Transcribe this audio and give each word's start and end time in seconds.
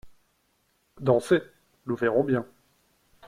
Dansez, 0.99 1.43
nous 1.85 1.95
verrons 1.95 2.23
bien. 2.23 2.43